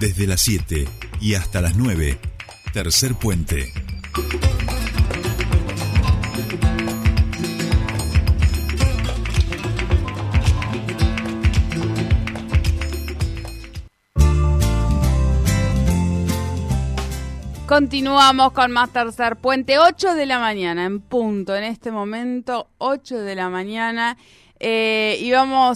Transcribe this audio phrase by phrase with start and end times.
[0.00, 0.86] Desde las 7
[1.20, 2.18] y hasta las 9,
[2.72, 3.72] tercer puente.
[17.66, 23.18] Continuamos con más tercer puente, 8 de la mañana en punto, en este momento 8
[23.18, 24.16] de la mañana
[24.60, 25.32] eh, y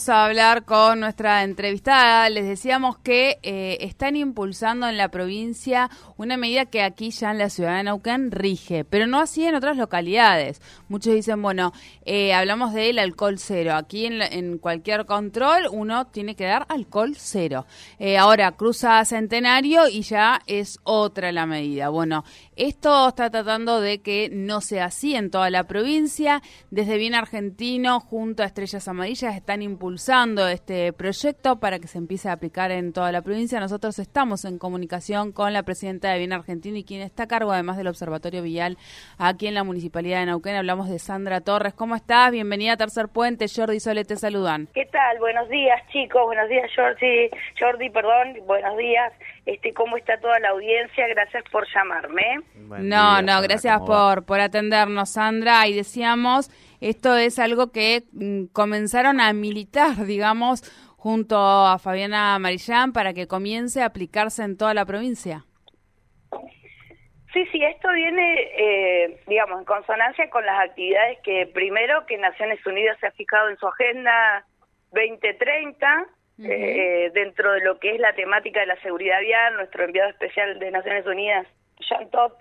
[0.08, 2.28] a hablar con nuestra entrevistada.
[2.28, 7.38] Les decíamos que eh, están impulsando en la provincia una medida que aquí ya en
[7.38, 10.60] la ciudad de Neuquén rige, pero no así en otras localidades.
[10.88, 11.72] Muchos dicen, bueno,
[12.04, 13.74] eh, hablamos del alcohol cero.
[13.74, 17.66] Aquí en, en, cualquier control uno tiene que dar alcohol cero.
[17.98, 21.88] Eh, ahora cruza Centenario y ya es otra la medida.
[21.88, 22.24] Bueno,
[22.56, 26.42] esto está tratando de que no sea así en toda la provincia.
[26.70, 32.28] Desde Bien Argentino, junto a Estrellas Amarillas, están impulsando este proyecto para que se empiece
[32.28, 33.58] a aplicar en toda la provincia.
[33.58, 37.52] Nosotros estamos en comunicación con la presidenta de Bien Argentino y quien está a cargo
[37.52, 38.76] además del Observatorio Vial
[39.18, 40.56] aquí en la Municipalidad de Neuquén.
[40.56, 41.74] Hablamos de Sandra Torres.
[41.74, 42.30] ¿Cómo estás?
[42.32, 43.46] Bienvenida a Tercer Puente.
[43.48, 44.68] Jordi y Sole te saludan.
[44.74, 45.18] ¿Qué tal?
[45.18, 46.22] Buenos días, chicos.
[46.24, 47.30] Buenos días, Jordi.
[47.58, 48.36] Jordi, perdón.
[48.46, 49.12] Buenos días.
[49.44, 51.06] Este, ¿Cómo está toda la audiencia?
[51.08, 52.40] Gracias por llamarme.
[52.54, 55.66] Buen no, día, no, gracias por, por atendernos, Sandra.
[55.66, 60.62] Y decíamos, esto es algo que mm, comenzaron a militar, digamos,
[60.96, 65.44] junto a Fabiana Marillán para que comience a aplicarse en toda la provincia.
[67.32, 72.64] Sí, sí, esto viene, eh, digamos, en consonancia con las actividades que primero que Naciones
[72.66, 74.44] Unidas se ha fijado en su agenda
[74.92, 76.06] 2030,
[76.38, 76.50] -huh.
[76.50, 80.58] eh, dentro de lo que es la temática de la seguridad vial, nuestro enviado especial
[80.58, 81.46] de Naciones Unidas,
[81.80, 82.34] Jean Todt,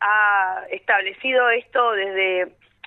[0.00, 2.40] ha establecido esto desde,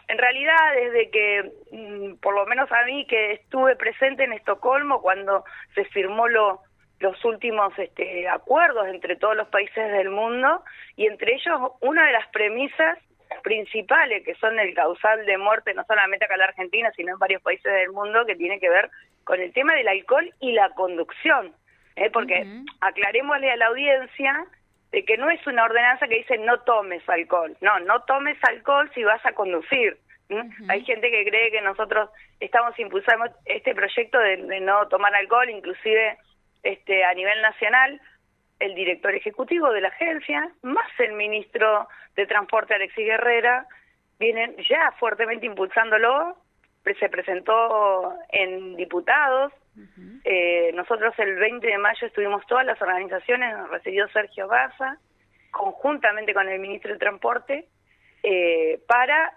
[0.08, 5.02] en realidad desde que, mm, por lo menos a mí, que estuve presente en Estocolmo
[5.02, 6.61] cuando se firmó lo,
[7.00, 10.64] los últimos este, acuerdos entre todos los países del mundo
[10.95, 12.98] y entre ellos una de las premisas
[13.44, 17.20] principales que son el causal de muerte no solamente acá en la Argentina sino en
[17.20, 18.89] varios países del mundo que tiene que ver
[19.23, 21.54] con el tema del alcohol y la conducción
[21.95, 22.10] ¿eh?
[22.11, 22.66] porque uh -huh.
[22.82, 24.45] aclarémosle a la audiencia
[24.92, 28.89] de que no es una ordenanza que dice no tomes alcohol no no tomes alcohol
[28.93, 29.98] si vas a conducir
[30.30, 30.71] Uh -huh.
[30.71, 35.49] Hay gente que cree que nosotros estamos impulsando este proyecto de, de no tomar alcohol,
[35.49, 36.17] inclusive
[36.64, 38.02] este, a nivel nacional,
[38.60, 43.68] el director ejecutivo de la agencia, más el ministro de Transporte Alexis Guerrera,
[44.20, 46.38] vienen ya fuertemente impulsándolo,
[46.96, 50.22] se presentó en diputados, uh -huh.
[50.23, 54.98] eh, nosotros el 20 de mayo estuvimos todas las organizaciones, nos recibió Sergio Baza,
[55.52, 57.66] conjuntamente con el ministro de Transporte,
[58.23, 59.34] eh, para,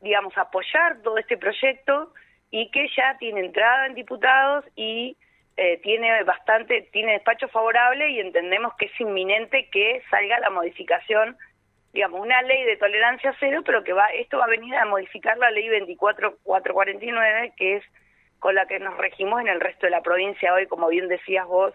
[0.00, 2.12] digamos, apoyar todo este proyecto
[2.50, 5.16] y que ya tiene entrada en diputados y
[5.56, 11.36] eh, tiene bastante, tiene despacho favorable y entendemos que es inminente que salga la modificación,
[11.92, 15.36] digamos, una ley de tolerancia cero, pero que va, esto va a venir a modificar
[15.38, 17.84] la ley 24449, que es
[18.38, 21.46] con la que nos regimos en el resto de la provincia hoy, como bien decías
[21.46, 21.74] vos,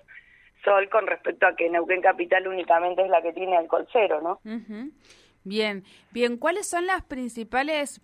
[0.63, 4.41] Sol, con respecto a que Neuquén Capital únicamente es la que tiene alcohol cero, ¿no?
[5.43, 8.01] Bien, bien, ¿cuáles son las principales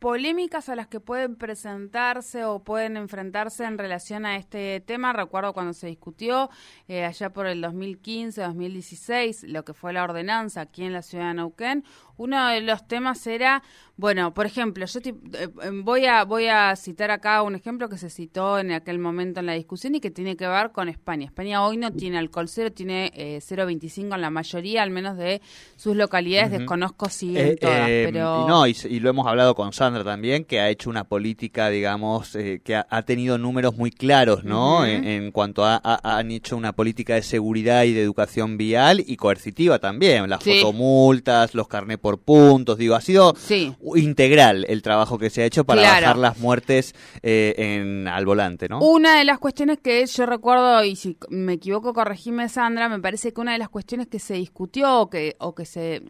[0.00, 5.12] polémicas a las que pueden presentarse o pueden enfrentarse en relación a este tema.
[5.12, 6.48] Recuerdo cuando se discutió
[6.88, 11.28] eh, allá por el 2015, 2016, lo que fue la ordenanza aquí en la ciudad
[11.28, 11.84] de Neuquén.
[12.16, 13.62] Uno de los temas era,
[13.96, 15.48] bueno, por ejemplo, yo te, eh,
[15.82, 19.46] voy a voy a citar acá un ejemplo que se citó en aquel momento en
[19.46, 21.26] la discusión y que tiene que ver con España.
[21.26, 25.42] España hoy no tiene alcohol cero, tiene eh, 0,25 en la mayoría, al menos de
[25.76, 26.50] sus localidades.
[26.50, 26.58] Uh -huh.
[26.58, 28.46] Desconozco si en todas, pero...
[28.48, 32.34] No, y, y, lo hemos hablado con Sandra también, que ha hecho una política, digamos,
[32.36, 34.78] eh, que ha, ha, tenido números muy claros, ¿no?
[34.78, 34.88] Uh -huh.
[34.88, 39.02] en, en, cuanto a, a, han hecho una política de seguridad y de educación vial
[39.06, 40.60] y coercitiva también, las sí.
[40.60, 43.74] fotomultas, los carnet por puntos, digo, ha sido sí.
[43.96, 46.00] integral el trabajo que se ha hecho para claro.
[46.02, 48.80] bajar las muertes eh, en, al volante, ¿no?
[48.80, 53.32] Una de las cuestiones que yo recuerdo, y si me equivoco, corregime Sandra, me parece
[53.32, 56.02] que una de las cuestiones que se discutió o que, o que se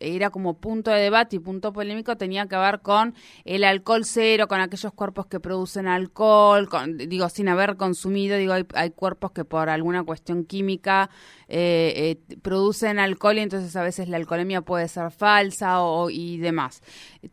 [0.00, 3.14] era como punto de debate y punto polémico tenía que ver con
[3.44, 8.52] el alcohol cero, con aquellos cuerpos que producen alcohol, con, digo, sin haber consumido, digo,
[8.52, 11.10] hay, hay cuerpos que por alguna cuestión química
[11.56, 16.38] eh, eh, producen alcohol y entonces a veces la alcoholemia puede ser falsa o, y
[16.38, 16.82] demás.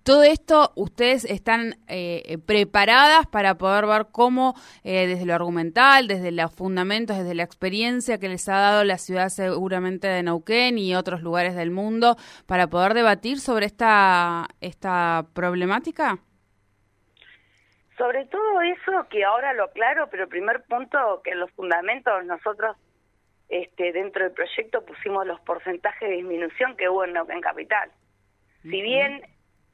[0.03, 4.53] Todo esto, ustedes están eh, preparadas para poder ver cómo
[4.83, 8.99] eh, desde lo argumental, desde los fundamentos, desde la experiencia que les ha dado la
[8.99, 12.15] ciudad seguramente de Neuquén y otros lugares del mundo
[12.45, 16.19] para poder debatir sobre esta, esta problemática?
[17.97, 22.77] Sobre todo eso que ahora lo aclaro, pero primer punto que los fundamentos nosotros
[23.51, 27.91] este, dentro del proyecto pusimos los porcentajes de disminución que hubo en Neuquén Capital.
[28.61, 29.21] Si bien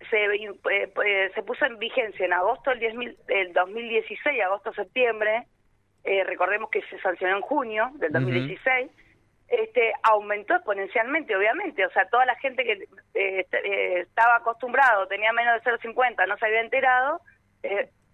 [0.10, 5.46] se, eh, eh, se puso en vigencia en agosto del, 10, del 2016, agosto-septiembre,
[6.04, 8.90] eh, recordemos que se sancionó en junio del 2016,
[9.48, 11.86] este, aumentó exponencialmente, obviamente.
[11.86, 12.72] O sea, toda la gente que
[13.14, 17.22] eh, este, estaba acostumbrado, tenía menos de 0,50, no se había enterado,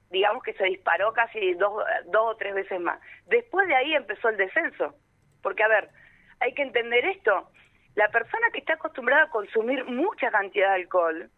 [0.10, 3.00] digamos que se disparó casi dos, dos o tres veces más.
[3.28, 4.94] Después de ahí empezó el descenso.
[5.44, 5.90] Porque, a ver,
[6.40, 7.52] hay que entender esto.
[7.96, 11.30] La persona que está acostumbrada a consumir mucha cantidad de alcohol,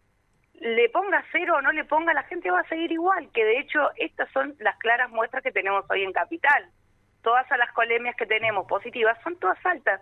[0.60, 3.58] le ponga cero o no le ponga, la gente va a seguir igual, que de
[3.58, 6.70] hecho estas son las claras muestras que tenemos hoy en Capital.
[7.22, 10.00] Todas las colemias que tenemos positivas son todas altas.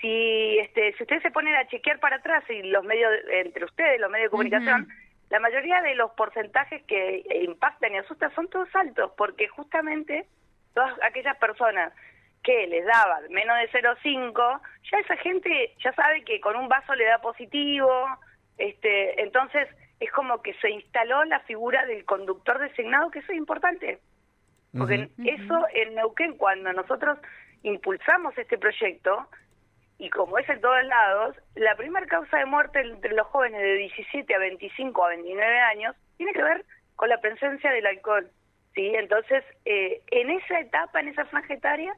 [0.00, 4.00] Si este si ustedes se ponen a chequear para atrás y los medios entre ustedes,
[4.00, 4.88] los medios de comunicación,
[5.30, 10.26] la mayoría de los porcentajes que impactan y asustan son todos altos, porque justamente
[10.74, 11.92] todas aquellas personas
[12.44, 14.60] que les daba menos de 0,5,
[14.92, 17.90] ya esa gente ya sabe que con un vaso le da positivo,
[18.58, 19.66] este, entonces
[19.98, 23.98] es como que se instaló la figura del conductor designado, que eso es importante.
[24.76, 27.18] Porque eso en Neuquén, cuando nosotros
[27.62, 29.28] impulsamos este proyecto,
[29.98, 33.74] y como es en todos lados, la primera causa de muerte entre los jóvenes de
[33.74, 36.64] 17 a 25 a 29 años tiene que ver
[36.96, 38.28] con la presencia del alcohol.
[38.74, 38.92] ¿sí?
[38.94, 41.94] Entonces, eh, en esa etapa, en esa franja etaria,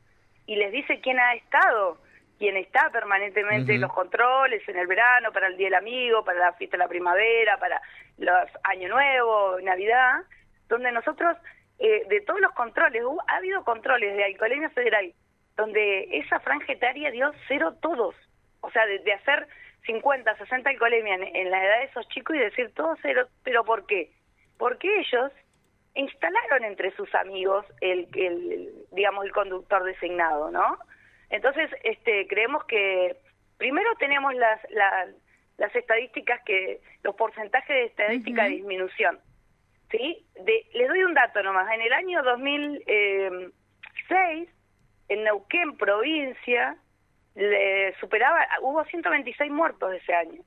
[0.46, 1.98] y les dice quién ha estado
[2.38, 6.38] quien está permanentemente en los controles en el verano, para el Día del Amigo, para
[6.38, 7.80] la fiesta de la primavera, para
[8.18, 10.22] los Año Nuevo, Navidad,
[10.68, 11.36] donde nosotros,
[11.78, 15.12] eh, de todos los controles, ha habido controles de alcoholemia federal,
[15.56, 18.14] donde esa franja etaria dio cero todos.
[18.60, 19.46] O sea, de, hacer
[19.86, 23.86] 50, 60 alcoholemia en, la edad de esos chicos y decir todos cero, pero ¿por
[23.86, 24.10] qué?
[24.58, 25.32] Porque ellos
[25.94, 30.78] instalaron entre sus amigos el, el digamos, el conductor designado, ¿no?
[31.30, 33.16] Entonces, este, creemos que
[33.58, 39.20] primero tenemos las, las, estadísticas que, los porcentajes de estadística de disminución.
[39.90, 40.26] ¿Sí?
[40.44, 41.72] De, les doy un dato nomás.
[41.72, 44.48] En el año 2006, eh,
[45.08, 46.76] en Neuquén, provincia,
[47.36, 50.42] le superaba, hubo 126 muertos ese año.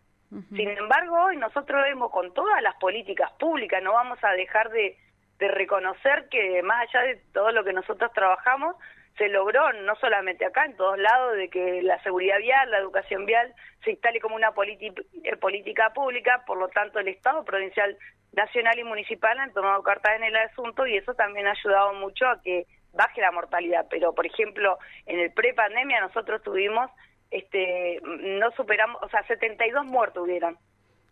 [0.56, 4.96] Sin embargo, hoy nosotros vemos con todas las políticas públicas, no vamos a dejar de,
[5.40, 8.76] de reconocer que más allá de todo lo que nosotros trabajamos,
[9.18, 13.26] se logró, no solamente acá, en todos lados, de que la seguridad vial, la educación
[13.26, 13.54] vial
[13.84, 17.98] se instale como una eh, política pública, por lo tanto el Estado provincial,
[18.32, 22.28] nacional y municipal han tomado cartas en el asunto y eso también ha ayudado mucho
[22.28, 23.88] a que baje la mortalidad.
[23.90, 26.90] Pero, por ejemplo, en el pre-pandemia nosotros tuvimos,
[27.32, 30.58] este, no superamos, o sea, 72 muertos hubieron.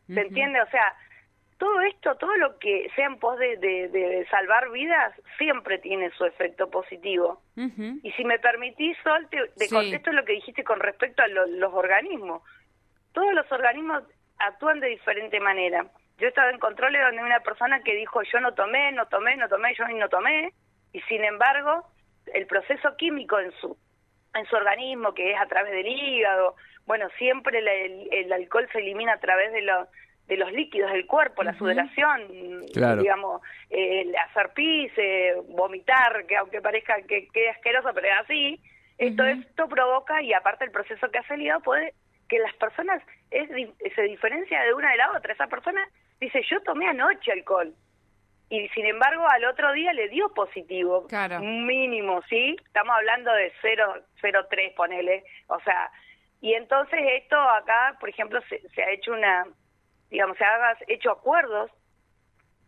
[0.08, 0.62] ¿Se entiende?
[0.62, 0.96] O sea,
[1.58, 6.70] todo esto, todo lo que sea en pos de, salvar vidas, siempre tiene su efecto
[6.70, 7.42] positivo.
[7.56, 12.44] Y si me permitís, Sol, te, contesto lo que dijiste con respecto a los organismos.
[13.14, 14.04] Todos los organismos
[14.38, 15.88] actúan de diferente manera.
[16.20, 19.36] Yo he estado en controles donde una persona que dijo yo no tomé, no tomé,
[19.38, 20.54] no tomé, yo no tomé,
[20.94, 21.86] y sin embargo,
[22.34, 23.78] el proceso químico en su
[24.34, 26.56] en su organismo, que es a través del hígado,
[26.86, 29.88] bueno, siempre el alcohol se elimina a través de los
[30.28, 36.62] de los líquidos del cuerpo, la sudoración, digamos, eh, hacer pis, eh, vomitar, que aunque
[36.62, 38.62] parezca que quede asqueroso, pero es así,
[38.98, 41.94] esto, esto provoca, y aparte el proceso que ha salido, puede
[42.28, 43.50] que las personas es,
[43.96, 45.32] se diferencia de una de la otra.
[45.32, 45.88] Esa persona
[46.20, 47.74] dice, yo tomé anoche alcohol,
[48.50, 51.08] y sin embargo al otro día le dio positivo,
[51.42, 52.58] mínimo, ¿sí?
[52.66, 55.90] Estamos hablando de 0,03, ponele, o sea,
[56.42, 58.42] y entonces esto acá, por ejemplo,
[58.74, 59.46] se ha hecho una
[60.10, 61.72] digamos, se haga hecho acuerdos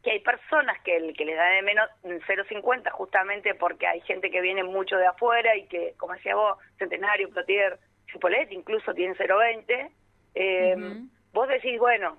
[0.03, 4.41] que hay personas que, que les da de menos 0,50 justamente porque hay gente que
[4.41, 7.77] viene mucho de afuera y que, como decía vos, Centenario, Plotier,
[8.12, 9.89] Chipolet incluso tienen 0,20.
[10.36, 10.75] Eh,
[11.31, 12.17] Vos decís, bueno,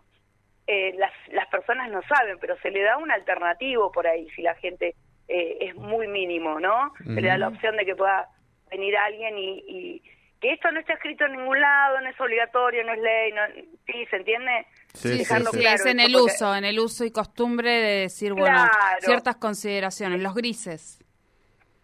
[0.66, 4.42] eh, las, las personas no saben, pero se le da un alternativo por ahí si
[4.42, 4.94] la gente
[5.26, 6.92] eh, es muy mínimo, ¿no?
[6.98, 8.28] Se le da la opción de que pueda
[8.70, 10.00] venir alguien y
[10.40, 13.42] que esto no está escrito en ningún lado, no es obligatorio, no es ley, no,
[13.86, 14.66] sí, ¿se entiende?
[14.94, 18.66] Sí, sí, es en el uso, en el uso y costumbre de decir, bueno,
[19.00, 20.98] ciertas consideraciones, los grises.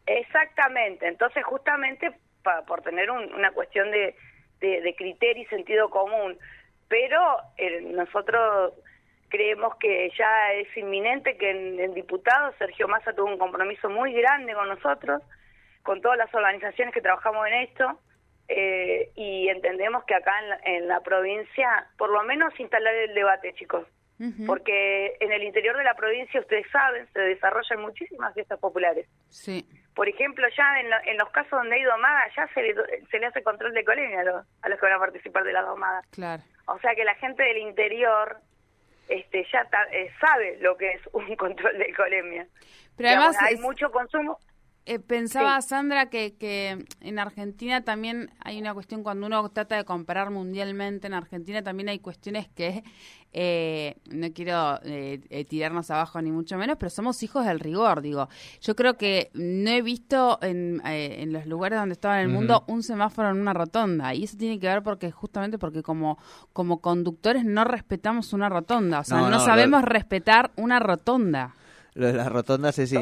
[0.06, 2.18] Exactamente, entonces justamente
[2.66, 4.14] por tener una cuestión de,
[4.60, 6.38] de, criterio y sentido común,
[6.88, 7.20] pero
[7.56, 8.72] eh, nosotros
[9.28, 14.12] creemos que ya es inminente que en, en diputado Sergio Massa tuvo un compromiso muy
[14.12, 15.22] grande con nosotros,
[15.82, 17.98] con todas las organizaciones que trabajamos en esto,
[18.48, 20.32] eh, y entendemos que acá
[20.64, 23.86] en la, provincia, por lo menos instalar el debate, chicos,
[24.46, 29.06] porque en el interior de la provincia, ustedes saben, se desarrollan muchísimas fiestas populares.
[29.28, 29.68] Sí.
[29.94, 32.74] por ejemplo, ya en, los casos donde hay domada, ya se le,
[33.10, 35.52] se le hace control de colemia a los, a los que van a participar de
[35.52, 36.02] la domada.
[36.12, 36.42] Claro.
[36.66, 38.38] O sea que la gente del interior
[39.08, 42.46] este ya eh, sabe lo que es un control de colemia.
[42.96, 44.38] Pero además hay mucho consumo.
[44.88, 49.84] Eh, pensaba, Sandra, que, que en Argentina también hay una cuestión, cuando uno trata de
[49.84, 52.84] comparar mundialmente, en Argentina también hay cuestiones que,
[53.32, 58.28] eh, no quiero eh, tirarnos abajo ni mucho menos, pero somos hijos del rigor, digo.
[58.60, 62.62] Yo creo que no he visto en, en los lugares donde estaba en el mundo
[62.68, 66.16] un semáforo en una rotonda, y eso tiene que ver porque justamente porque como,
[66.52, 71.56] como conductores no respetamos una rotonda, o sea, no, sabemos respetar una rotonda.
[71.96, 72.92] Lo de las rotondas es,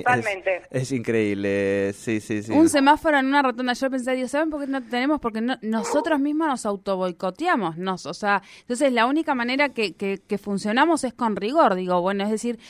[0.70, 1.92] es, increíble.
[1.94, 2.52] Sí, sí, sí.
[2.52, 3.72] Un semáforo en una rotonda.
[3.72, 5.18] Yo pensé, Dios, ¿saben por qué no tenemos?
[5.18, 7.76] Porque nosotros mismos nos autoboicoteamos.
[7.76, 11.74] Nos, o sea, entonces la única manera que, que, funcionamos es con rigor.
[11.74, 12.60] Digo, bueno, es decir.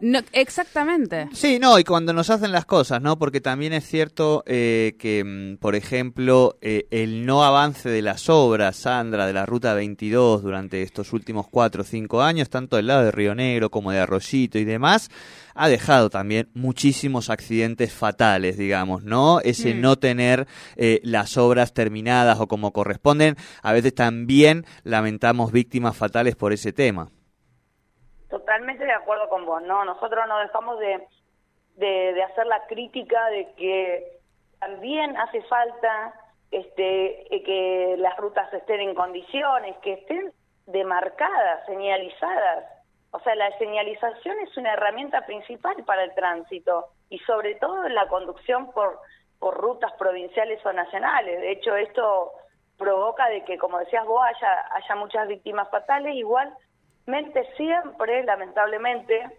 [0.00, 1.28] no, exactamente.
[1.32, 3.18] Sí, no, y cuando nos hacen las cosas, ¿no?
[3.18, 8.30] Porque también es cierto eh, que, mm, por ejemplo, eh, el no avance de las
[8.30, 12.86] obras, Sandra, de la Ruta 22 durante estos últimos cuatro o cinco años, tanto del
[12.86, 14.85] lado de Río Negro como de Arroyito y demás
[15.56, 19.40] ha dejado también muchísimos accidentes fatales, digamos, ¿no?
[19.40, 19.80] Ese mm.
[19.80, 26.36] no tener eh, las obras terminadas o como corresponden, a veces también lamentamos víctimas fatales
[26.36, 27.08] por ese tema.
[28.28, 29.84] Totalmente de acuerdo con vos, ¿no?
[29.84, 31.06] Nosotros no dejamos de,
[31.76, 34.20] de, hacer la crítica de que
[34.58, 36.14] también hace falta
[36.50, 40.32] este, eh, que las rutas estén en condiciones, que estén
[40.66, 42.75] demarcadas, señalizadas.
[43.16, 48.06] O sea, la señalización es una herramienta principal para el tránsito y sobre todo la
[48.08, 49.00] conducción por,
[49.38, 51.40] por rutas provinciales o nacionales.
[51.40, 52.32] De hecho, esto
[52.76, 56.14] provoca de que, como decías vos, haya, haya muchas víctimas fatales.
[56.14, 59.30] Igualmente, siempre, lamentablemente,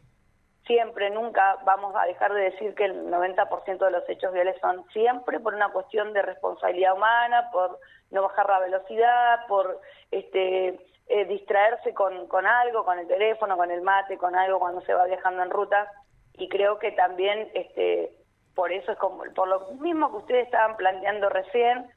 [0.65, 4.86] siempre, nunca vamos a dejar de decir que el 90% de los hechos viales son
[4.89, 7.77] siempre por una cuestión de responsabilidad humana, por
[8.10, 9.79] no bajar la velocidad, por
[10.10, 10.79] este
[11.10, 11.25] eh,
[11.58, 15.06] distraerse con, con algo, con el teléfono, con el mate, con algo cuando se va
[15.06, 15.92] viajando en ruta.
[16.34, 18.12] Y creo que también, este,
[18.54, 21.88] por eso es como, por lo mismo que ustedes estaban planteando recién,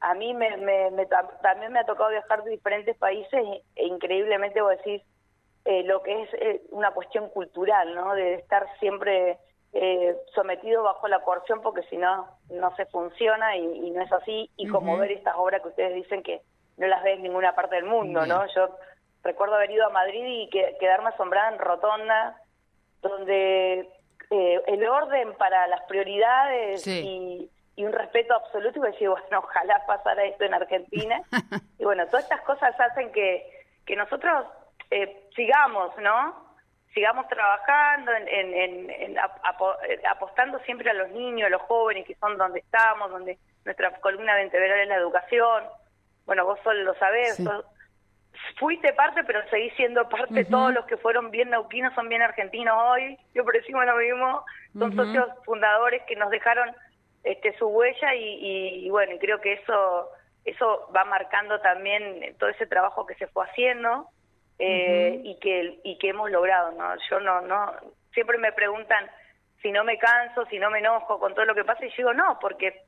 [0.00, 1.06] a mí me, me,
[1.42, 3.40] también me ha tocado viajar de diferentes países
[3.76, 5.02] e, increíblemente vos decís
[5.64, 8.14] eh, lo que es eh, una cuestión cultural, ¿no?
[8.14, 9.38] De estar siempre
[9.72, 14.50] eh, sometido bajo la coerción porque si no, no se funciona y, no es así.
[14.56, 16.40] Y como ver estas obras que ustedes dicen que
[16.78, 18.44] no las ves en ninguna parte del mundo, ¿no?
[18.54, 18.76] Yo
[19.22, 22.36] recuerdo haber ido a Madrid y quedarme asombrada en Rotonda,
[23.00, 23.88] donde
[24.30, 27.48] eh, el orden para las prioridades y,
[27.78, 31.20] un respeto absoluto, y decir, bueno, ojalá pasara esto en Argentina.
[31.78, 33.44] y bueno, todas estas cosas hacen que,
[33.84, 34.46] que nosotros
[34.90, 36.52] eh, sigamos, ¿no?
[36.94, 39.16] Sigamos trabajando, en, en, en,
[40.08, 44.36] apostando siempre a los niños, a los jóvenes, que son donde estamos, donde nuestra columna
[44.36, 45.64] vertebral es la educación
[46.26, 47.38] bueno, vos solo lo sabés,
[48.58, 52.74] fuiste parte, pero seguís siendo parte, todos los que fueron bien neuquinos son bien argentinos
[52.78, 54.44] hoy, yo por decimos lo mismo,
[54.78, 56.74] son socios fundadores que nos dejaron
[57.24, 60.08] este su huella y, bueno, y creo que eso
[60.44, 64.08] eso va marcando también todo ese trabajo que se fue haciendo
[64.58, 66.96] eh, y que y que hemos logrado, ¿no?
[67.08, 67.72] Yo no no
[68.12, 69.08] siempre me preguntan
[69.62, 71.96] si no me canso, si no me enojo con todo lo que pasa y yo
[71.98, 72.82] digo no, porque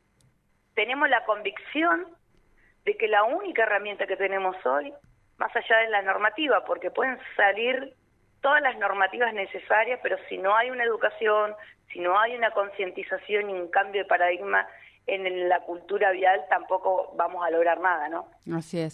[0.74, 2.06] tenemos la convicción
[2.84, 4.92] de que la única herramienta que tenemos hoy,
[5.38, 7.94] más allá de la normativa, porque pueden salir
[8.40, 11.54] todas las normativas necesarias, pero si no hay una educación,
[11.92, 14.66] si no hay una concientización y un cambio de paradigma
[15.06, 18.28] en la cultura vial, tampoco vamos a lograr nada, ¿no?
[18.54, 18.92] Así es.